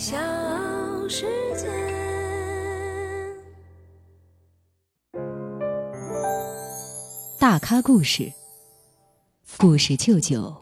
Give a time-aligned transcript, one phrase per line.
[0.00, 0.16] 小
[1.10, 1.26] 世
[1.58, 1.68] 界。
[7.38, 8.32] 大咖故事，
[9.58, 10.56] 故事舅舅，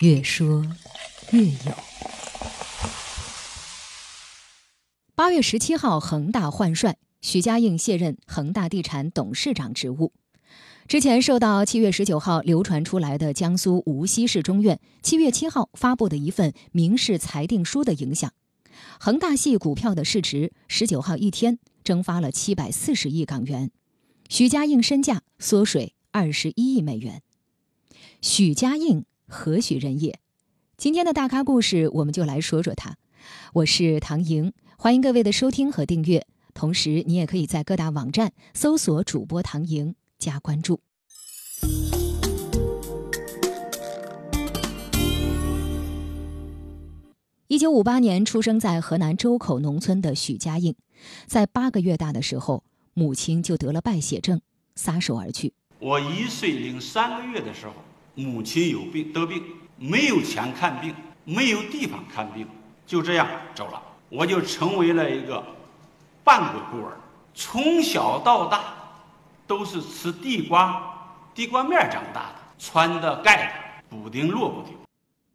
[0.00, 0.64] 越说
[1.32, 1.74] 越有。
[5.14, 10.14] 八月十七号，恒大换帅，许家印卸任恒大地产董事长职务。
[10.88, 18.32] 之前受到七月十九号流传出来的江苏无锡市中院七月七号发布的一份民事裁定书的影响。
[18.98, 23.70] 恒大系股票的市值十九号一天蒸发了七百四十亿港元，
[24.28, 27.22] 许家印身价缩水二十一亿美元。
[28.20, 30.18] 许家印何许人也？
[30.76, 32.96] 今天的大咖故事，我们就来说说他。
[33.54, 36.26] 我是唐莹，欢迎各位的收听和订阅。
[36.54, 40.80] 同时，你也可以在各大网站搜索主播唐莹加关注。
[47.52, 50.74] 一九五八年出生在河南周口农村的许家印，
[51.26, 52.64] 在八个月大的时候，
[52.94, 54.40] 母亲就得了败血症，
[54.74, 55.52] 撒手而去。
[55.78, 57.74] 我一岁零三个月的时候，
[58.14, 59.42] 母亲有病得病，
[59.76, 60.94] 没有钱看病，
[61.26, 62.48] 没有地方看病，
[62.86, 63.82] 就这样走了。
[64.08, 65.44] 我就成为了一个
[66.24, 66.96] 半个孤儿。
[67.34, 68.72] 从小到大，
[69.46, 70.82] 都是吃地瓜、
[71.34, 74.74] 地瓜面长大的，穿的盖的，补丁落补丁。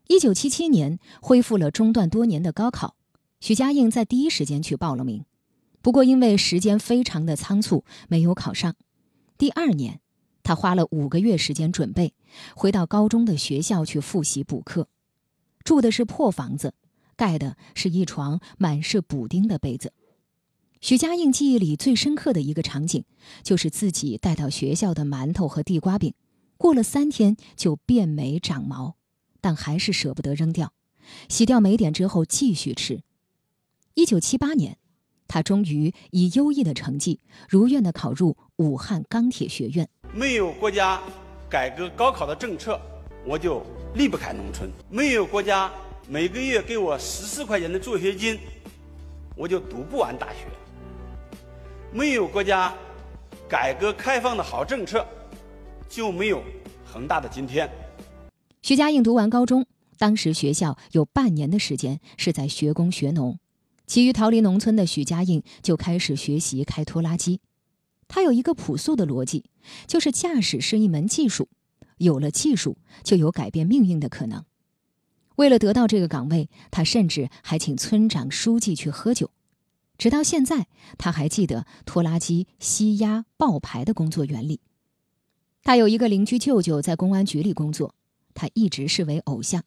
[0.08, 2.96] 一九七七年恢复了中断多年的高考，
[3.42, 5.26] 许家印在第一时间去报了名，
[5.82, 8.76] 不过因为时间非常的仓促，没有考上。
[9.38, 10.00] 第二年，
[10.44, 12.14] 他花了五个月时间准备，
[12.56, 14.88] 回到高中的学校去复习补课，
[15.64, 16.74] 住的是破房子，
[17.16, 19.92] 盖的是一床满是补丁的被子。
[20.80, 23.04] 许家印记忆里最深刻的一个场景，
[23.44, 26.14] 就是自己带到学校的馒头和地瓜饼，
[26.58, 28.97] 过了三天就变霉长毛。
[29.48, 30.74] 但还是舍不得扔掉，
[31.30, 33.02] 洗掉霉点之后继续吃。
[33.94, 34.78] 一九七八年，
[35.26, 39.88] 他终于以优异的成绩如愿的考入武汉钢铁学院。
[40.12, 41.02] 没有国家
[41.50, 42.78] 改革高考的政策，
[43.26, 45.72] 我就离不开农村；没有国家
[46.10, 48.38] 每个月给我十四块钱的助学金，
[49.34, 50.40] 我就读不完大学；
[51.94, 52.74] 没有国家
[53.48, 55.08] 改革开放的好政策，
[55.88, 56.44] 就没有
[56.86, 57.70] 恒大的今天。
[58.62, 59.66] 徐家印读完高中，
[59.98, 63.40] 当时学校有半年的时间是在学工学农，
[63.86, 67.40] 其余逃离农村的许家印就开始学习开拖拉机。
[68.10, 69.46] 他有一个朴素的逻辑，
[69.86, 71.50] 就是驾驶是一门技术，
[71.98, 74.44] 有了技术就有改变命运的可能。
[75.36, 79.32] 为了得到这个岗位，他甚至还请村长、书记去喝酒。
[79.98, 80.68] 直到现在，
[80.98, 84.60] 他还记得拖拉机吸压爆排的工作原理。
[85.64, 87.94] 他有一个邻居舅舅在公安局里工作。
[88.38, 89.64] 他一直视为偶像，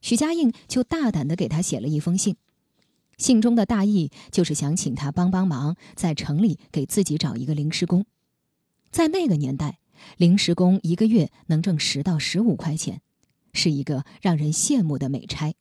[0.00, 2.34] 许家印就大胆的给他写了一封信，
[3.18, 8.06] 信中的大意就是想请他帮帮忙，在城里给自己找一个临时工。
[8.90, 9.80] 在那个年代，
[10.16, 13.02] 临时工一个月能挣十到十五块钱，
[13.52, 15.54] 是一个让人羡慕的美差。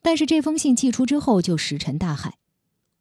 [0.00, 2.38] 但是这封信寄出之后就石沉大海，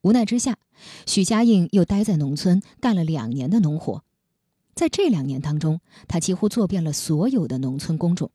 [0.01, 0.57] 无奈之下，
[1.05, 4.03] 许家印又待在农村干了两年的农活，
[4.75, 8.29] 在这两年当中，他几乎做遍了所有的农村工种。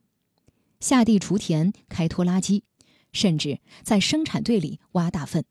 [0.85, 2.63] 下地锄田、开拖拉机，
[3.11, 5.47] 甚至在生产队里挖大粪。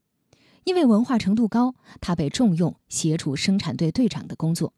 [0.63, 4.75] 因为文化程度高，他被重用协助生产队队长的工作。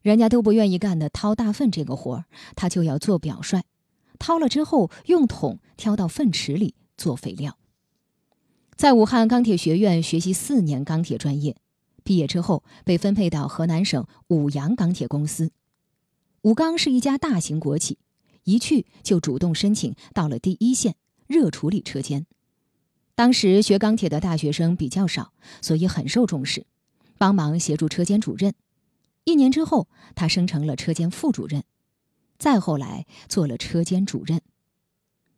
[0.00, 3.64] 人家都不愿意干的掏大粪这个活儿，他就要做表率。
[4.18, 7.58] 掏了之后，用桶挑到粪池里做肥料。
[8.76, 11.54] 在武汉钢铁学院学习四年钢铁专业，
[12.02, 15.50] 毕业之后被分配到河南省武阳钢铁公司。
[16.40, 17.98] 武钢是一家大型国企。
[18.46, 20.94] 一去就主动申请到了第一线
[21.26, 22.26] 热处理车间。
[23.14, 26.66] 当时学钢铁的大学生比较少，所以很受重视，
[27.18, 28.54] 帮忙协助车间主任。
[29.24, 31.64] 一年之后，他升成了车间副主任，
[32.38, 34.40] 再后来做了车间主任。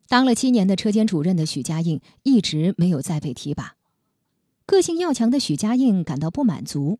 [0.07, 3.75] 当了七年的车间主任的许家印一直没有再被提拔。
[4.65, 6.99] 个性要强的许家印感到不满足。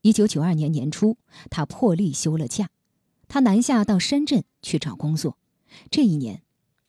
[0.00, 1.16] 一九九二年年初，
[1.50, 2.70] 他破例休了假，
[3.28, 5.38] 他南下到深圳去找工作。
[5.90, 6.42] 这一年，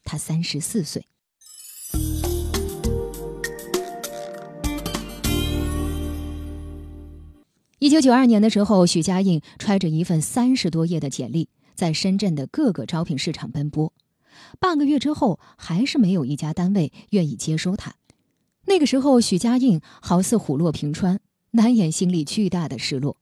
[0.03, 1.05] 他三十四岁。
[7.79, 13.93] 一九九二年的时候，许家印揣着一份三十多页的简历，在深圳的各个招聘市场奔波。
[14.59, 17.95] 半个月之后，还是没有一家单位愿意接收他。
[18.65, 21.19] 那个时候，许家印好似虎落平川，
[21.51, 23.17] 难掩心里巨大的失落，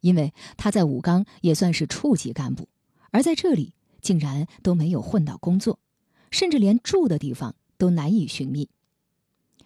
[0.00, 2.68] 因为他在武钢也算是处级干部，
[3.10, 3.75] 而在这里。
[4.06, 5.80] 竟然都没有混到工作，
[6.30, 8.68] 甚至连住的地方都难以寻觅。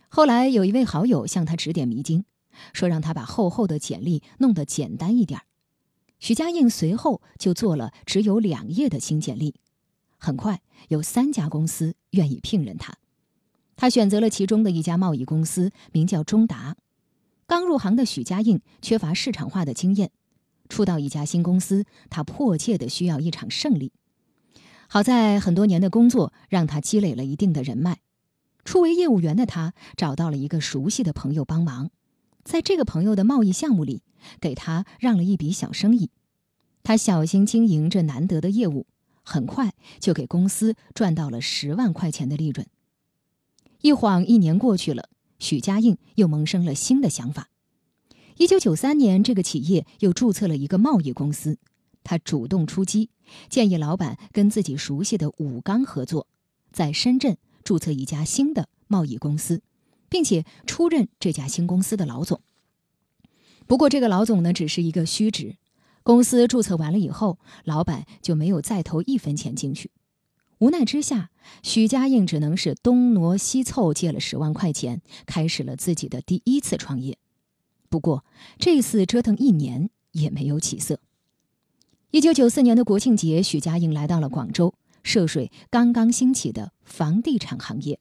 [0.09, 2.25] 后来有一位好友向他指点迷津，
[2.73, 5.43] 说让他把厚厚的简历弄得简单一点。
[6.19, 9.57] 许家印随后就做了只有两页的新简历，
[10.17, 12.95] 很快有三家公司愿意聘任他。
[13.77, 16.79] 他选择了其中的一家贸易公司，名叫中达。
[17.47, 20.11] 刚入行的许家印缺乏市场化的经验，
[20.71, 23.93] 初到一家新公司，他迫切的需要一场胜利。
[24.93, 28.01] 好在很多年的工作让他积累了一定的人脉。
[28.65, 31.91] 初为业务员的他找到了一个熟悉的朋友帮忙，
[32.43, 34.03] 在这个朋友的贸易项目里，
[34.41, 36.11] 给他让了一笔小生意。
[36.83, 38.89] 他小心经营这难得的业务，
[39.23, 42.67] 很快就给公司赚到了十万块钱的利润。
[43.83, 45.09] 一晃一年过去了，
[45.39, 47.49] 许家印又萌生了新的想法。
[48.39, 51.59] 一九九三年，这个企业又注册了一个贸易公司。
[52.03, 53.11] 他主动出击，
[53.49, 56.27] 建议老板跟自己熟悉的武钢合作，
[56.73, 59.63] 在深圳注册一家新的贸易公司，
[60.09, 62.41] 并且出任这家新公司的老总。
[63.67, 65.57] 不过，这个老总呢，只是一个虚职。
[66.03, 69.91] 公司注册完了以后，老板就没有再投一分钱进去。
[70.59, 71.31] 无奈之下，
[71.63, 77.19] 许家印只能是东挪西凑，借了十万块钱，开始了自己的第一次创业。
[77.89, 78.25] 不过，
[78.59, 81.01] 这次折腾一年也没有起色。
[82.13, 84.75] 一九九四年的国庆节，许家印来到了广州，
[85.05, 88.01] 涉水刚刚兴起的房地产行业。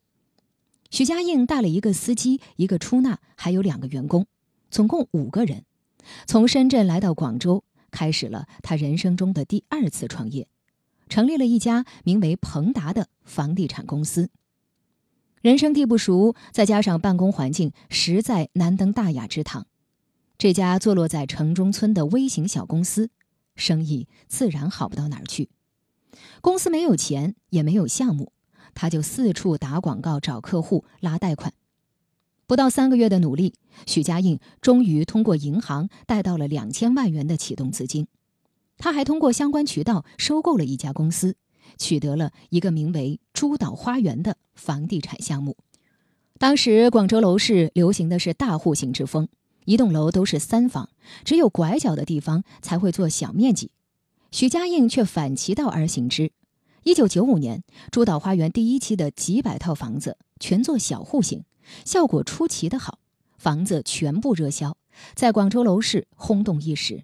[0.89, 4.25] 许家印带了一个司机、一个出纳，还有两个员工，
[4.71, 5.63] 总共五个人，
[6.25, 10.47] 从深圳来到广州，开始了他人生中的第二次创业。
[11.07, 14.31] 成立了一家名为鹏达的房地产公司。
[15.43, 19.67] 人生地不熟，再加上办公环境实在难登大雅之堂，
[20.39, 23.11] 这家坐落在城中村的微型小公司，
[23.59, 25.49] 生意自然好不到哪儿去。
[26.41, 28.31] 公司没有钱，也没有项目，
[28.73, 31.53] 他就四处打广告找客户拉贷款。
[32.47, 33.53] 不到三个月的努力，
[33.85, 38.07] 许家印终于通过银行贷到了两千万元的启动资金。
[38.79, 41.35] 他还通过相关渠道收购了一家公司，
[41.77, 45.57] 取得了一个名为“珠岛花园”的房地产项目。
[46.39, 49.27] 当时广州楼市流行的是大户型之风，
[49.69, 50.89] 一栋楼都是三房，
[51.23, 53.69] 只有拐角的地方才会做小面积。
[54.31, 56.31] 许家印却反其道而行之。
[56.81, 61.43] 一九九五年，珠岛花园第一期的几百套房子全做小户型，
[61.85, 62.97] 效果出奇的好，
[63.37, 64.75] 房子全部热销，
[65.13, 67.03] 在广州楼市轰动一时。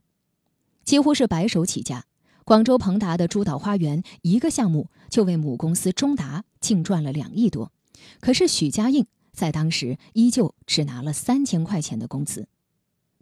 [0.84, 2.06] 几乎是白手起家，
[2.46, 7.72] 广州鹏达的珠岛花园一个项目就为母公司中达净赚了两亿多。
[8.20, 12.48] 可是许家印在当时依旧只拿了三千块钱的工资。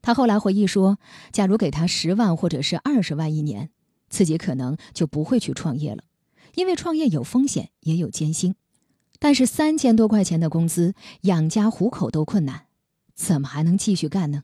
[0.03, 0.99] 他后来回忆说
[1.31, 3.71] ：“假如给他十万或者是二十万一年，
[4.09, 6.03] 自己可能就不会去创业了，
[6.55, 8.55] 因为创业有风险也有艰辛。
[9.17, 12.65] 但是三千多块钱的工资养家糊口都困难，
[13.15, 14.43] 怎么还能继续干呢？”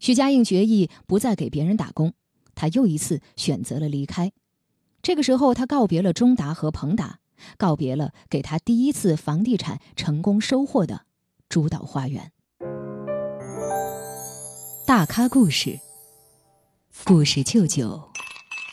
[0.00, 2.14] 许家印决意不再给别人打工，
[2.56, 4.32] 他又一次选择了离开。
[5.00, 7.20] 这个时候，他告别了中达和鹏达，
[7.56, 11.02] 告别了给他第一次房地产成功收获的
[11.48, 12.32] 珠岛花园。
[14.90, 15.78] 大咖故事，
[17.04, 18.08] 故事舅舅，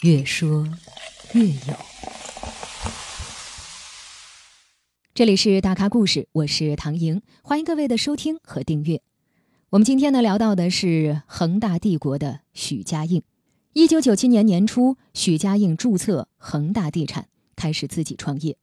[0.01, 0.67] 越说
[1.33, 1.75] 越有。
[5.13, 9.03] 这里是大咖故事，我是唐莹，欢迎各位的收听和订阅。
[9.69, 13.21] 我们今天呢聊到的是恒大帝国的许家印。
[13.73, 18.57] 一九九七年年初，许家印注册恒大地产，开始自己创业。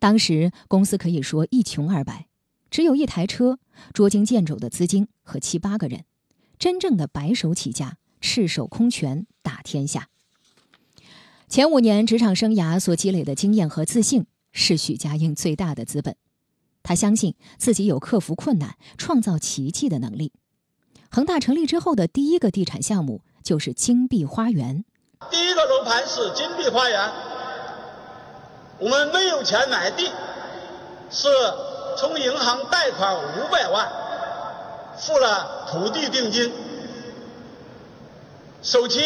[0.00, 2.26] 当时公司可以说一穷二白，
[2.70, 3.58] 只有一台车、
[3.92, 6.06] 捉襟见肘的资金和七八个人，
[6.58, 10.08] 真正的白手起家、赤手空拳打天下。
[11.48, 16.16] 前五年职场生涯所积累的经验和自信，是许家印最大的资本。
[16.82, 20.32] 他相信自己有克服困难、创造奇迹的能力。
[21.10, 24.84] 恒大成立之后的第一个地产项目就是金碧花园。
[25.30, 27.10] 第一个楼盘是金碧花园，
[28.78, 30.10] 我们没有钱买地，
[31.10, 31.28] 是
[31.96, 33.88] 从银行贷款五百万，
[34.98, 36.52] 付了土地定金。
[38.62, 39.00] 首期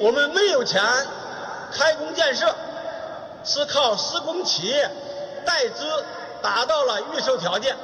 [0.00, 0.82] 我们没有钱
[1.72, 2.54] 开工建设，
[3.44, 4.90] 是靠施工企业
[5.46, 5.84] 代资。
[6.44, 7.74] 达到了预售条件。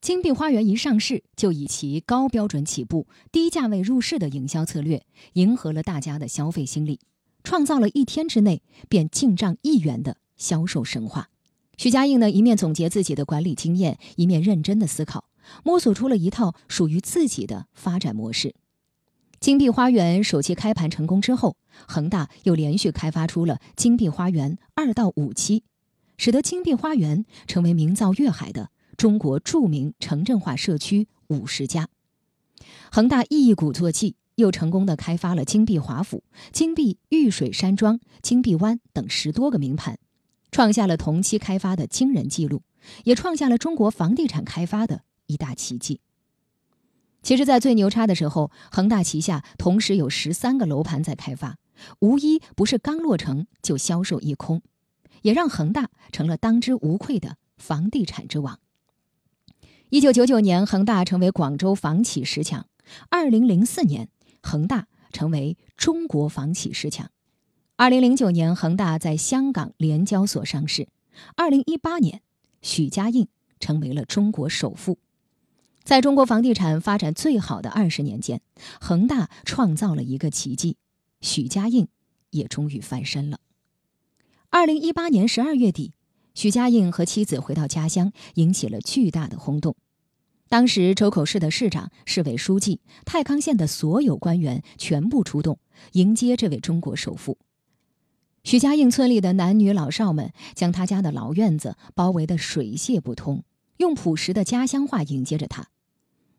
[0.00, 5.02] 金碧花园一上市，就以其高标准起步、低价位入市的营销策略，
[5.32, 7.00] 迎合了大家的消费心理，
[7.42, 11.28] 创造了一天之内便进账亿元的销售神话。
[11.76, 15.24] 许家印呢，一面总结自己的管理经验，一面认真的思考，
[15.64, 18.54] 摸索出了一套属于自己的发展模式。
[19.40, 25.64] 金碧花园首期开盘成功之后，恒大又连续开发出了金碧花园二到五期。
[26.20, 31.88] 使得金碧花园成为名噪粤海的中国著名城镇化社区五十家。
[32.90, 40.00] 恒大一鼓作气，又成功的开发了金碧华府、金碧玉水山庄、金碧湾等十多个名盘，
[40.50, 42.62] 创下了同期开发的惊人记录，
[43.04, 46.00] 也创下了中国房地产开发的一大奇迹。
[47.22, 51.58] 其实，在最牛叉的时候，恒大旗下同时有十三个楼盘在开发，
[52.00, 54.62] 无一不是刚落成就销售一空，
[55.22, 58.58] 也让恒大成了当之无愧的房地产之王。
[59.90, 62.62] 一九九九年，恒大成为广州房企十强；
[63.10, 64.08] 二零零四年，
[64.42, 67.08] 恒大成为中国房企十强；
[67.76, 70.84] 二零零九年，恒大在香港联交所上市；
[71.34, 72.22] 二零一八年，
[72.62, 74.98] 许家印成为了中国首富。
[75.88, 78.42] 在中国房地产发展最好的二十年间，
[78.78, 80.76] 恒大创造了一个奇迹，
[81.22, 81.88] 许家印
[82.28, 83.40] 也终于翻身了。
[84.50, 85.94] 二零一八年十二月底。
[86.34, 89.76] 许家印和妻子回到家乡，引起了巨大的轰动。
[90.50, 95.58] 当时周口市的市长、市委书记、太康县的所有官员全部出动
[95.92, 97.38] 迎接这位中国首富。
[98.44, 103.42] 许家印村里的男女老少们将他家的老院子包围得水泄不通，
[103.78, 105.68] 用朴实的家乡话迎接着他。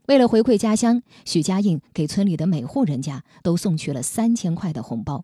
[0.09, 5.23] 为了回馈家乡，许家印给村里的每户人家都送去了三千块的红包，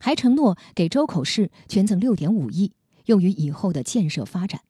[0.00, 2.72] 还承诺给周口市捐赠六点五亿。
[3.04, 4.62] 用于以后的建设发展，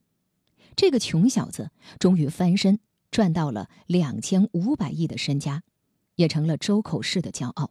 [0.76, 2.78] 这个穷小子终于翻身，
[3.10, 5.62] 赚到了两千五百亿的身家，
[6.16, 7.70] 也成了周口市的骄傲。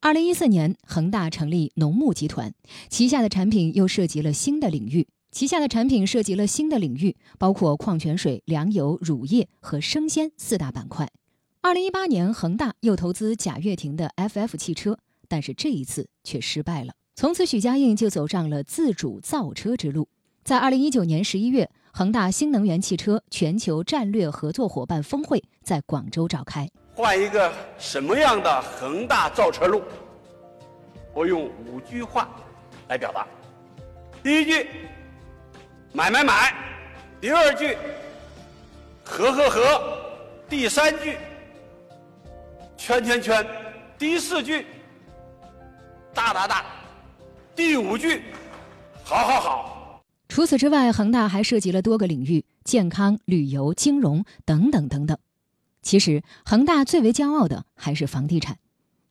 [0.00, 2.54] 二零一四年，恒大成立农牧集团，
[2.88, 5.06] 旗下的产品又涉及了新的领域。
[5.30, 11.08] 旗下的产品涉及了新的领域，包括矿泉水、粮油、乳业和生鲜四大板块。
[11.60, 16.94] 二零一八年，恒大又投资贾跃亭的 FF 汽车，但是这一次却失败了。
[17.14, 20.08] 从此，许家印就走上了自主造车之路。
[20.44, 26.66] 在二零一九年十一月，恒大新能源汽车全球战略合作伙伴峰会在广州召开。
[26.94, 29.82] 换一个什么样的恒大造车路？
[31.12, 32.30] 我用五句话
[32.88, 33.26] 来表达：
[34.22, 34.66] 第一句，
[35.92, 36.52] 买买买；
[37.20, 37.76] 第二句，
[39.02, 39.60] 合合合；
[40.48, 41.16] 第三句。
[42.76, 43.46] 圈圈圈，
[43.98, 44.66] 第四句，
[46.14, 46.64] 大大大，
[47.56, 48.22] 第五句，
[49.02, 50.02] 好好好。
[50.28, 55.18] 除此之外，恒大还涉及了多个领域，健康、旅游、金融等等等等。
[55.82, 58.58] 其实，恒大最为骄傲的还是房地产。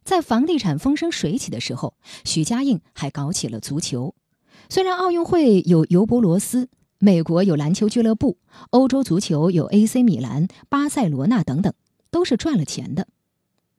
[0.04, 4.16] 在房地产风生水起的时候，许家印还搞起了足球。
[4.70, 6.70] 虽然奥运会有尤伯罗斯，
[7.00, 8.38] 美国有篮球俱乐部，
[8.72, 11.74] 欧洲足球有 AC 米兰、巴塞罗那等等，
[12.12, 13.08] 都是赚了钱的。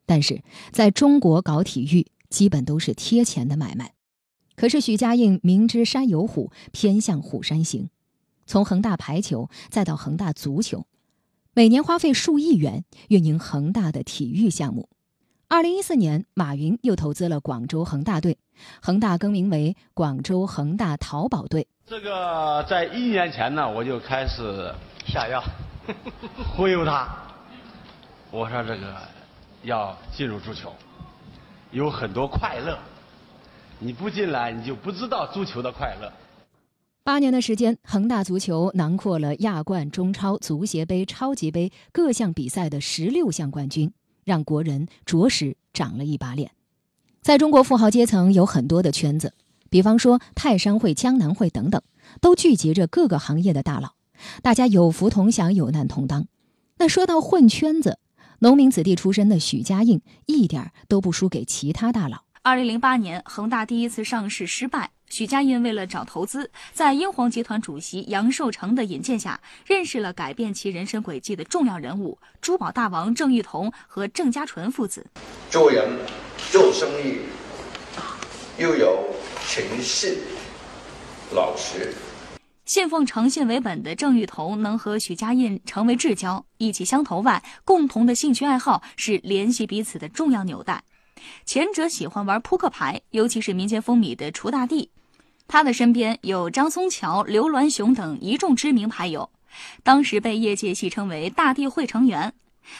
[0.07, 0.43] 但是
[0.73, 3.93] 在中国搞体育，基本都是贴钱的买卖。
[4.57, 7.91] 可是许家印明知山有虎，偏向虎山行。
[8.47, 10.87] 从恒大排球再到恒大足球，
[11.53, 14.89] 每年花费数亿元运营恒大的体育项目。
[15.51, 18.37] 二零一四年，马云又投资了广州恒大队，
[18.83, 21.67] 恒大更名为广州恒大淘宝队。
[21.87, 24.71] 这个在一年前呢，我就开始
[25.07, 25.43] 下药，
[26.55, 27.09] 忽悠他。
[28.31, 28.95] 我说这个。
[29.65, 30.73] 要进入足球，
[31.73, 32.79] 有很多快乐。
[33.81, 36.13] 你不进来，你就不知道足球的快乐。
[37.03, 43.93] 八年的时间，恒大足球囊括了亚冠、中超、足协杯、超级杯各项比赛的十六项冠军，
[44.29, 46.53] 让国人着实长了一把脸。
[47.23, 49.33] 在中国富豪阶层有很多的圈子，
[49.71, 51.83] 比方说泰山会、江南会等等，
[52.21, 53.95] 都聚集着各个行业的大佬，
[54.43, 56.29] 大家有福同享，有难同当。
[56.77, 57.99] 那说到混圈子，
[58.41, 62.25] 农民子弟出身的许家印一点都不输给其他大佬。
[62.43, 75.07] 二零零八年，恒大第一次上市失败，许家印为了找投资，在英皇集团主席杨受成的引荐下，认识了改变其人生轨迹的重要人物——珠宝大王郑裕彤和郑家纯父子。
[75.51, 75.89] 做人
[76.51, 77.21] 做生意，
[78.59, 79.05] 又有
[79.47, 80.19] 诚信、
[81.35, 81.95] 老实。
[82.67, 90.85] 信奉诚信为本的郑裕彤能和许家印成为至交，意气相投外，共同的兴趣爱好是联系彼此的重要纽带。
[91.45, 94.91] 前者喜欢玩扑克牌，尤其是民间风靡的锄大地。
[95.47, 99.31] 他的身边有张松桥、刘銮雄等一众知名牌友，
[99.83, 102.35] 当时被业界戏称为“大地会成员”。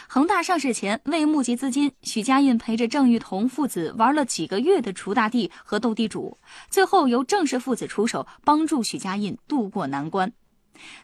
[0.07, 6.37] 恒大上市前，为募集资金，许家印陪着郑裕彤父子玩了几个月的锄大地和斗地主，
[6.69, 10.31] 最后由郑氏父子出手帮助许家印渡过难关。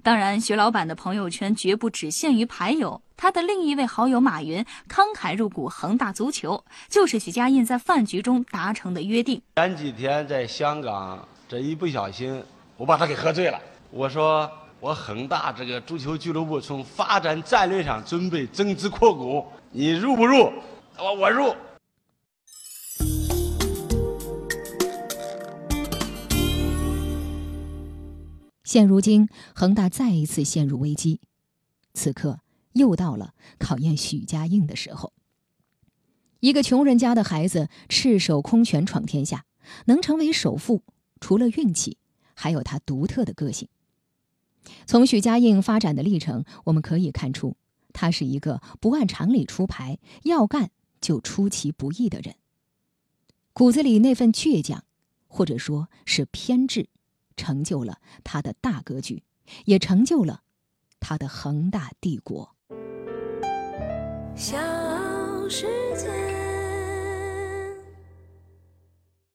[0.02, 3.00] 当然，徐老板的朋友圈绝不只限于牌友。
[3.16, 9.40] 他的另一位好友马云慷慨入股恒大足球，就是许家印在饭局中达成的约定。
[9.56, 12.42] 前几天在香港，这一不小心，
[12.76, 13.60] 我把他给喝醉了。
[13.90, 20.52] 我说我恒大这个足球俱乐部从发展战略上准备增资扩股，你入不入？
[20.98, 21.54] 我我入。
[28.64, 31.20] 现如今，恒大再一次陷入危机。
[31.92, 32.40] 此刻
[32.74, 35.12] 又到了考验许家印的时候。
[36.38, 39.46] 一个穷人家的孩子，赤手空拳闯天下，
[39.86, 40.84] 能成为首富，
[41.18, 41.96] 除了运气，
[42.34, 43.68] 还有他独特的个性。
[44.86, 47.56] 从许家印发展的历程，我们可以看出，
[47.92, 52.36] 他是一个不按常理出牌，要干就出其不意的人。
[53.52, 54.84] 骨子里那份倔强，
[55.26, 56.88] 或者说是偏执。
[57.36, 59.24] 成就了他的大格局，
[59.64, 60.42] 也成就了
[61.00, 62.53] 他的恒大帝国。
[64.36, 64.56] 小
[65.48, 65.83] 时。